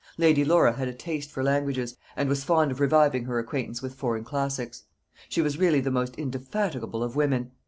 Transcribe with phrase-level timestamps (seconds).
[0.17, 3.93] Lady Laura had a taste for languages, and was fond of reviving her acquaintance with
[3.93, 4.81] foreign classics.
[5.29, 7.51] She was really the most indefatigable of women.